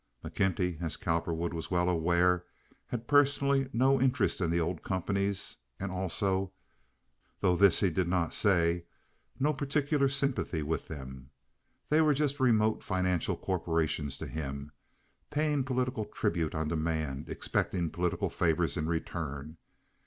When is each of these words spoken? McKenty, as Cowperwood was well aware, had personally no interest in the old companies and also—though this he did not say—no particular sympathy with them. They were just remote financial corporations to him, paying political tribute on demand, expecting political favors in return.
McKenty, 0.25 0.81
as 0.81 0.97
Cowperwood 0.97 1.53
was 1.53 1.69
well 1.69 1.87
aware, 1.87 2.43
had 2.87 3.07
personally 3.07 3.69
no 3.71 4.01
interest 4.01 4.41
in 4.41 4.49
the 4.49 4.59
old 4.59 4.81
companies 4.81 5.57
and 5.79 5.91
also—though 5.91 7.55
this 7.55 7.81
he 7.81 7.91
did 7.91 8.07
not 8.07 8.33
say—no 8.33 9.53
particular 9.53 10.09
sympathy 10.09 10.63
with 10.63 10.87
them. 10.87 11.29
They 11.89 12.01
were 12.01 12.15
just 12.15 12.39
remote 12.39 12.81
financial 12.81 13.37
corporations 13.37 14.17
to 14.17 14.25
him, 14.25 14.71
paying 15.29 15.63
political 15.63 16.05
tribute 16.05 16.55
on 16.55 16.67
demand, 16.69 17.29
expecting 17.29 17.91
political 17.91 18.31
favors 18.31 18.77
in 18.77 18.87
return. 18.87 19.57